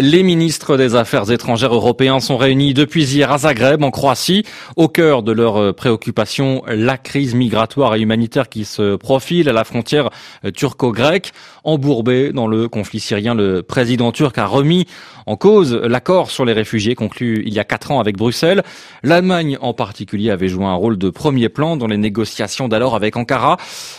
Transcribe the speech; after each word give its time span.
Les 0.00 0.24
ministres 0.24 0.76
des 0.76 0.96
Affaires 0.96 1.30
étrangères 1.30 1.72
européens 1.72 2.18
sont 2.18 2.36
réunis 2.36 2.74
depuis 2.74 3.04
hier 3.04 3.30
à 3.30 3.38
Zagreb, 3.38 3.84
en 3.84 3.92
Croatie. 3.92 4.42
Au 4.74 4.88
cœur 4.88 5.22
de 5.22 5.30
leurs 5.30 5.72
préoccupations, 5.72 6.64
la 6.66 6.98
crise 6.98 7.36
migratoire 7.36 7.94
et 7.94 8.00
humanitaire 8.00 8.48
qui 8.48 8.64
se 8.64 8.96
profile 8.96 9.48
à 9.48 9.52
la 9.52 9.62
frontière 9.62 10.10
turco-grecque. 10.52 11.30
Embourbé 11.62 12.32
dans 12.32 12.48
le 12.48 12.68
conflit 12.68 12.98
syrien, 12.98 13.36
le 13.36 13.62
président 13.62 14.10
turc 14.10 14.36
a 14.36 14.46
remis 14.46 14.86
en 15.26 15.36
cause 15.36 15.72
l'accord 15.72 16.30
sur 16.30 16.44
les 16.44 16.52
réfugiés 16.52 16.94
conclu 16.94 17.42
il 17.46 17.54
y 17.54 17.58
a 17.58 17.64
quatre 17.64 17.90
ans 17.90 18.00
avec 18.00 18.18
Bruxelles. 18.18 18.62
L'Allemagne 19.02 19.56
en 19.60 19.72
particulier 19.72 20.30
avait 20.30 20.48
joué 20.48 20.64
un 20.64 20.74
rôle 20.74 20.98
de 20.98 21.08
premier 21.08 21.48
plan 21.48 21.76
dans 21.76 21.86
les 21.86 21.96
négociations 21.96 22.68
d'alors 22.68 22.94
avec 22.94 23.16
Ankara, 23.16 23.56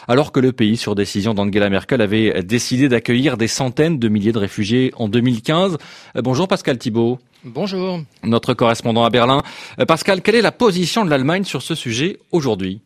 alors 0.07 0.31
que 0.31 0.39
le 0.39 0.51
pays, 0.51 0.77
sur 0.77 0.93
décision 0.93 1.33
d'Angela 1.33 1.69
Merkel, 1.69 2.01
avait 2.01 2.43
décidé 2.43 2.89
d'accueillir 2.89 3.37
des 3.37 3.47
centaines 3.47 3.97
de 3.97 4.09
milliers 4.09 4.33
de 4.33 4.39
réfugiés 4.39 4.91
en 4.97 5.07
2015. 5.07 5.77
Euh, 6.15 6.21
bonjour 6.21 6.47
Pascal 6.47 6.77
Thibault. 6.77 7.19
Bonjour. 7.43 8.01
Notre 8.23 8.53
correspondant 8.53 9.03
à 9.03 9.09
Berlin. 9.09 9.43
Euh, 9.79 9.85
Pascal, 9.85 10.21
quelle 10.21 10.35
est 10.35 10.41
la 10.41 10.51
position 10.51 11.05
de 11.05 11.09
l'Allemagne 11.09 11.43
sur 11.43 11.61
ce 11.61 11.75
sujet 11.75 12.19
aujourd'hui? 12.31 12.81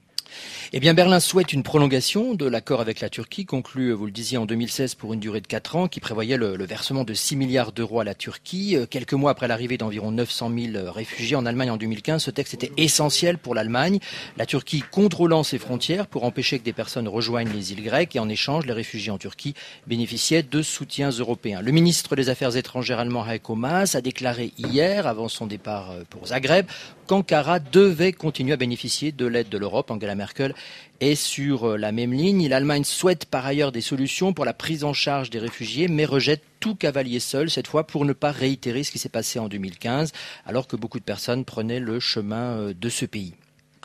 Eh 0.71 0.79
bien, 0.79 0.93
Berlin 0.93 1.19
souhaite 1.19 1.51
une 1.51 1.63
prolongation 1.63 2.35
de 2.35 2.45
l'accord 2.45 2.79
avec 2.79 2.99
la 2.99 3.09
Turquie, 3.09 3.43
conclu, 3.43 3.91
vous 3.91 4.05
le 4.05 4.11
disiez, 4.11 4.37
en 4.37 4.45
2016 4.45 4.93
pour 4.93 5.13
une 5.13 5.19
durée 5.19 5.41
de 5.41 5.47
4 5.47 5.75
ans, 5.75 5.87
qui 5.87 5.99
prévoyait 5.99 6.37
le, 6.37 6.63
versement 6.63 7.03
de 7.03 7.15
6 7.15 7.37
milliards 7.37 7.71
d'euros 7.71 8.01
à 8.01 8.03
la 8.03 8.13
Turquie. 8.13 8.75
Euh, 8.75 8.85
quelques 8.85 9.13
mois 9.13 9.31
après 9.31 9.47
l'arrivée 9.47 9.79
d'environ 9.79 10.11
900 10.11 10.51
000 10.73 10.91
réfugiés 10.91 11.35
en 11.35 11.47
Allemagne 11.47 11.71
en 11.71 11.77
2015, 11.77 12.21
ce 12.21 12.29
texte 12.29 12.53
était 12.53 12.71
essentiel 12.77 13.39
pour 13.39 13.55
l'Allemagne. 13.55 13.97
La 14.37 14.45
Turquie 14.45 14.83
contrôlant 14.91 15.41
ses 15.41 15.57
frontières 15.57 16.05
pour 16.05 16.23
empêcher 16.23 16.59
que 16.59 16.63
des 16.65 16.73
personnes 16.73 17.07
rejoignent 17.07 17.51
les 17.51 17.71
îles 17.71 17.83
grecques 17.83 18.15
et 18.15 18.19
en 18.19 18.29
échange, 18.29 18.67
les 18.67 18.73
réfugiés 18.73 19.11
en 19.11 19.17
Turquie 19.17 19.55
bénéficiaient 19.88 20.43
de 20.43 20.61
soutiens 20.61 21.09
européens. 21.09 21.61
Le 21.63 21.71
ministre 21.71 22.16
des 22.16 22.29
Affaires 22.29 22.55
étrangères 22.55 22.99
allemand 22.99 23.27
Heiko 23.27 23.55
Maas 23.55 23.95
a 23.95 24.01
déclaré 24.01 24.53
hier, 24.59 25.07
avant 25.07 25.29
son 25.29 25.47
départ 25.47 25.89
euh, 25.89 26.03
pour 26.11 26.27
Zagreb, 26.27 26.67
qu'Ankara 27.07 27.57
devait 27.57 28.13
continuer 28.13 28.53
à 28.53 28.57
bénéficier 28.57 29.11
de 29.11 29.25
l'aide 29.25 29.49
de 29.49 29.57
l'Europe. 29.57 29.89
Angela 29.89 30.13
Merkel 30.13 30.53
est 30.99 31.15
sur 31.15 31.69
euh, 31.69 31.77
la 31.77 31.91
même 31.91 32.13
ligne. 32.13 32.47
L'Allemagne 32.47 32.83
souhaite 32.83 33.25
par 33.25 33.45
ailleurs 33.45 33.71
des 33.71 33.81
solutions 33.81 34.33
pour 34.33 34.45
la 34.45 34.53
prise 34.53 34.83
en 34.83 34.93
charge 34.93 35.29
des 35.29 35.39
réfugiés, 35.39 35.88
mais 35.88 36.05
rejette 36.05 36.43
tout 36.59 36.75
cavalier 36.75 37.19
seul, 37.19 37.49
cette 37.49 37.67
fois 37.67 37.85
pour 37.85 38.05
ne 38.05 38.13
pas 38.13 38.31
réitérer 38.31 38.83
ce 38.83 38.91
qui 38.91 38.99
s'est 38.99 39.09
passé 39.09 39.39
en 39.39 39.47
2015, 39.47 40.11
alors 40.45 40.67
que 40.67 40.75
beaucoup 40.75 40.99
de 40.99 41.03
personnes 41.03 41.45
prenaient 41.45 41.79
le 41.79 41.99
chemin 41.99 42.57
euh, 42.57 42.73
de 42.79 42.89
ce 42.89 43.05
pays. 43.05 43.33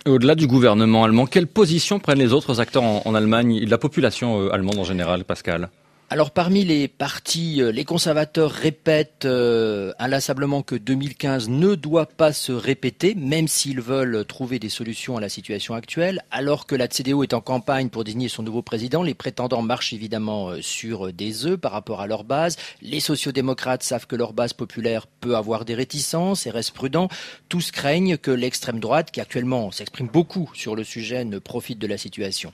Au-delà 0.07 0.35
du 0.35 0.47
gouvernement 0.47 1.05
allemand, 1.05 1.25
quelle 1.27 1.47
position 1.47 1.99
prennent 1.99 2.19
les 2.19 2.33
autres 2.33 2.61
acteurs 2.61 2.83
en, 2.83 3.15
Allemagne 3.15 3.65
la 3.65 3.79
population 3.79 4.41
euh, 4.41 4.53
allemande 4.53 4.79
en 4.79 4.85
général, 4.85 5.25
Pascal? 5.25 5.71
Alors 6.15 6.31
parmi 6.31 6.65
les 6.65 6.87
partis, 6.87 7.61
euh, 7.61 7.73
les 7.73 7.85
conservateurs 7.85 8.53
répètent 8.53 9.25
euh, 9.25 9.93
inlassablement 9.99 10.63
que 10.63 10.77
2015 10.77 11.49
ne 11.49 11.75
doit 11.75 12.07
pas 12.07 12.33
se 12.33 12.53
répéter, 12.53 13.17
même 13.17 13.49
s'ils 13.49 13.81
veulent 13.81 14.25
trouver 14.25 14.61
des 14.61 14.69
solutions 14.69 15.17
à 15.17 15.21
la 15.21 15.29
situation 15.29 15.75
actuelle. 15.75 16.23
Alors 16.31 16.67
que 16.67 16.77
la 16.77 16.87
CDU 16.87 17.25
est 17.25 17.35
en 17.35 17.41
campagne 17.41 17.89
pour 17.89 18.05
désigner 18.05 18.29
son 18.29 18.45
nouveau 18.45 18.63
président, 18.63 19.03
les 19.03 19.15
prétendants 19.15 19.63
marchent 19.63 19.93
évidemment 19.93 20.51
euh, 20.51 20.63
sur 20.63 21.13
des 21.13 21.47
œufs 21.47 21.57
par 21.57 21.73
rapport 21.73 22.01
à 22.01 22.07
leur 22.07 22.23
base. 22.23 22.59
Les 22.81 23.01
sociodémocrates 23.01 23.83
savent 23.83 24.07
que 24.07 24.15
leur 24.15 24.35
base 24.35 24.53
populaire 24.53 25.09
peut 25.09 25.35
avoir 25.35 25.65
des 25.65 25.75
réticences 25.75 26.47
et 26.47 26.51
restent 26.51 26.77
prudents. 26.77 27.09
Tous 27.49 27.73
craignent 27.73 28.19
que 28.19 28.31
l'extrême 28.31 28.79
droite, 28.79 29.11
qui 29.11 29.21
actuellement 29.21 29.73
s'exprime 29.73 30.07
beaucoup 30.07 30.49
sur 30.55 30.77
le 30.77 30.85
sujet, 30.85 31.25
ne 31.25 31.41
profite 31.41 31.81
de 31.81 31.89
la 31.89 31.99
situation. 31.99 32.53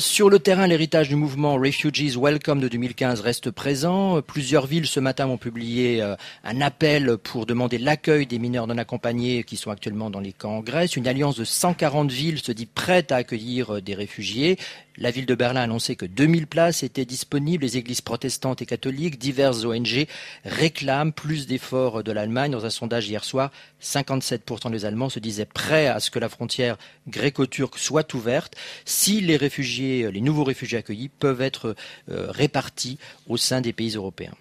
sur 0.00 0.28
le 0.28 0.38
terrain, 0.38 0.66
l'héritage 0.66 1.08
du 1.08 1.16
mouvement 1.16 1.54
Refugees 1.54 2.18
Welcome 2.20 2.57
de 2.60 2.68
2015 2.68 3.20
reste 3.20 3.50
présent. 3.50 4.20
Plusieurs 4.22 4.66
villes 4.66 4.86
ce 4.86 5.00
matin 5.00 5.26
ont 5.28 5.36
publié 5.36 6.02
euh, 6.02 6.16
un 6.44 6.60
appel 6.60 7.16
pour 7.16 7.46
demander 7.46 7.78
l'accueil 7.78 8.26
des 8.26 8.38
mineurs 8.38 8.66
non 8.66 8.78
accompagnés 8.78 9.44
qui 9.44 9.56
sont 9.56 9.70
actuellement 9.70 10.10
dans 10.10 10.20
les 10.20 10.32
camps 10.32 10.58
en 10.58 10.60
Grèce. 10.60 10.96
Une 10.96 11.08
alliance 11.08 11.36
de 11.36 11.44
140 11.44 12.10
villes 12.10 12.40
se 12.40 12.52
dit 12.52 12.66
prête 12.66 13.12
à 13.12 13.16
accueillir 13.16 13.76
euh, 13.76 13.80
des 13.80 13.94
réfugiés. 13.94 14.58
La 15.00 15.12
ville 15.12 15.26
de 15.26 15.36
Berlin 15.36 15.60
a 15.60 15.64
annoncé 15.64 15.94
que 15.94 16.06
2000 16.06 16.48
places 16.48 16.82
étaient 16.82 17.04
disponibles. 17.04 17.62
Les 17.62 17.76
églises 17.76 18.00
protestantes 18.00 18.62
et 18.62 18.66
catholiques, 18.66 19.16
diverses 19.16 19.64
ONG 19.64 20.08
réclament 20.44 21.12
plus 21.12 21.46
d'efforts 21.46 22.02
de 22.02 22.10
l'Allemagne. 22.10 22.50
Dans 22.50 22.66
un 22.66 22.70
sondage 22.70 23.08
hier 23.08 23.22
soir, 23.22 23.52
57% 23.80 24.72
des 24.72 24.84
Allemands 24.84 25.08
se 25.08 25.20
disaient 25.20 25.46
prêts 25.46 25.86
à 25.86 26.00
ce 26.00 26.10
que 26.10 26.18
la 26.18 26.28
frontière 26.28 26.76
gréco-turque 27.06 27.78
soit 27.78 28.12
ouverte 28.14 28.56
si 28.84 29.20
les 29.20 29.36
réfugiés, 29.36 30.10
les 30.10 30.20
nouveaux 30.20 30.42
réfugiés 30.42 30.78
accueillis 30.78 31.10
peuvent 31.10 31.42
être 31.42 31.76
euh, 32.10 32.26
répartis 32.30 32.98
au 33.28 33.36
sein 33.36 33.60
des 33.60 33.72
pays 33.72 33.94
européens. 33.94 34.34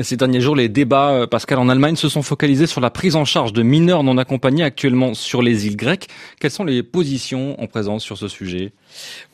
Ces 0.00 0.16
derniers 0.16 0.40
jours, 0.40 0.56
les 0.56 0.70
débats, 0.70 1.10
euh, 1.10 1.26
Pascal, 1.26 1.58
en 1.58 1.68
Allemagne 1.68 1.96
se 1.96 2.08
sont 2.08 2.22
focalisés 2.22 2.66
sur 2.66 2.80
la 2.80 2.88
prise 2.88 3.14
en 3.14 3.26
charge 3.26 3.52
de 3.52 3.62
mineurs 3.62 4.02
non 4.02 4.16
accompagnés 4.16 4.64
actuellement 4.64 5.12
sur 5.12 5.42
les 5.42 5.66
îles 5.66 5.76
grecques. 5.76 6.08
Quelles 6.40 6.50
sont 6.50 6.64
les 6.64 6.82
positions 6.82 7.60
en 7.60 7.66
présence 7.66 8.02
sur 8.02 8.16
ce 8.16 8.28
sujet? 8.28 8.72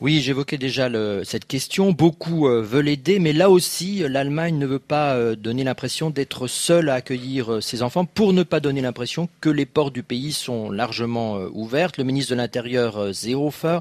Oui, 0.01 0.21
j'évoquais 0.21 0.57
déjà 0.57 0.89
cette 1.23 1.45
question. 1.45 1.91
Beaucoup 1.91 2.47
euh, 2.47 2.61
veulent 2.61 2.89
aider, 2.89 3.19
mais 3.19 3.33
là 3.33 3.49
aussi, 3.49 4.03
l'Allemagne 4.07 4.57
ne 4.57 4.65
veut 4.65 4.79
pas 4.79 5.15
euh, 5.15 5.35
donner 5.35 5.63
l'impression 5.63 6.09
d'être 6.09 6.47
seule 6.47 6.89
à 6.89 6.95
accueillir 6.95 7.61
ses 7.61 7.83
enfants 7.83 8.05
pour 8.05 8.33
ne 8.33 8.43
pas 8.43 8.59
donner 8.59 8.81
l'impression 8.81 9.29
que 9.41 9.49
les 9.49 9.65
portes 9.65 9.93
du 9.93 10.03
pays 10.03 10.31
sont 10.31 10.69
largement 10.71 11.37
ouvertes. 11.53 11.97
Le 11.97 12.03
ministre 12.03 12.31
de 12.31 12.37
l'Intérieur, 12.37 13.13
Seehofer, 13.13 13.79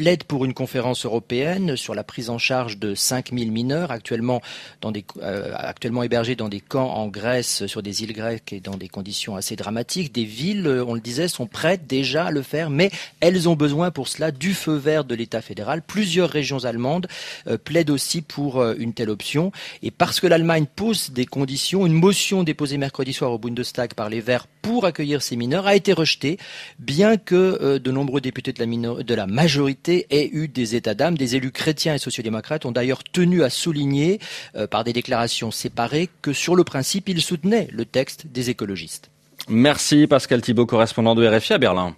plaide 0.00 0.24
pour 0.24 0.46
une 0.46 0.54
conférence 0.54 1.04
européenne 1.04 1.76
sur 1.76 1.94
la 1.94 2.04
prise 2.04 2.30
en 2.30 2.38
charge 2.38 2.78
de 2.78 2.94
5000 2.94 3.52
mineurs 3.52 3.90
euh, 3.92 5.52
actuellement 5.54 6.02
hébergés 6.02 6.36
dans 6.36 6.48
des 6.48 6.60
camps 6.60 6.90
en 6.94 7.08
Grèce, 7.08 7.66
sur 7.66 7.82
des 7.82 8.02
îles 8.02 8.14
grecques 8.14 8.54
et 8.54 8.60
dans 8.60 8.78
des 8.78 8.88
conditions 8.88 9.36
assez 9.36 9.56
dramatiques. 9.56 10.10
Des 10.12 10.24
villes, 10.24 10.66
on 10.86 10.94
le 10.94 11.00
disait, 11.00 11.28
sont 11.28 11.46
prêtes 11.46 11.86
déjà 11.86 12.26
à 12.26 12.30
le 12.30 12.40
faire, 12.40 12.70
mais 12.70 12.90
elles 13.20 13.46
ont 13.48 13.56
besoin 13.56 13.90
pour 13.90 14.08
cela 14.08 14.30
du 14.30 14.54
feu 14.54 14.74
vert 14.74 15.04
de 15.04 15.14
l'État 15.20 15.40
fédéral. 15.40 15.82
Plusieurs 15.82 16.28
régions 16.28 16.64
allemandes 16.64 17.06
euh, 17.46 17.56
plaident 17.56 17.90
aussi 17.90 18.22
pour 18.22 18.60
euh, 18.60 18.74
une 18.78 18.92
telle 18.92 19.10
option. 19.10 19.52
Et 19.82 19.90
parce 19.90 20.20
que 20.20 20.26
l'Allemagne 20.26 20.66
pose 20.74 21.10
des 21.10 21.26
conditions, 21.26 21.86
une 21.86 21.92
motion 21.92 22.42
déposée 22.42 22.78
mercredi 22.78 23.12
soir 23.12 23.30
au 23.32 23.38
Bundestag 23.38 23.94
par 23.94 24.08
les 24.08 24.20
Verts 24.20 24.46
pour 24.62 24.84
accueillir 24.84 25.22
ces 25.22 25.36
mineurs 25.36 25.66
a 25.66 25.74
été 25.74 25.92
rejetée, 25.92 26.36
bien 26.78 27.16
que 27.16 27.78
de 27.78 27.90
nombreux 27.90 28.20
députés 28.20 28.52
de 28.52 29.14
la, 29.14 29.26
majorité 29.26 30.06
ait 30.10 30.28
eu 30.32 30.48
des 30.48 30.74
états 30.76 30.94
d'âme. 30.94 31.16
Des 31.16 31.36
élus 31.36 31.50
chrétiens 31.50 31.94
et 31.94 31.98
sociodémocrates 31.98 32.64
ont 32.66 32.72
d'ailleurs 32.72 33.02
tenu 33.04 33.42
à 33.42 33.50
souligner, 33.50 34.18
euh, 34.56 34.66
par 34.66 34.84
des 34.84 34.92
déclarations 34.92 35.50
séparées, 35.50 36.08
que 36.22 36.32
sur 36.32 36.56
le 36.56 36.64
principe, 36.64 37.08
ils 37.08 37.22
soutenaient 37.22 37.68
le 37.72 37.84
texte 37.84 38.26
des 38.26 38.50
écologistes. 38.50 39.10
Merci 39.48 40.06
Pascal 40.06 40.42
Thibault, 40.42 40.66
correspondant 40.66 41.14
de 41.14 41.26
RFI 41.26 41.54
à 41.54 41.58
Berlin. 41.58 41.96